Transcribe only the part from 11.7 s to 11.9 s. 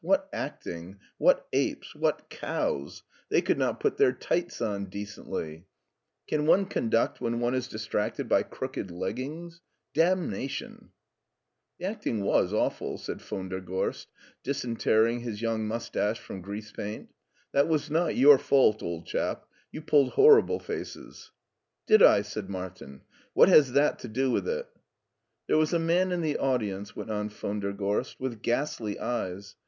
The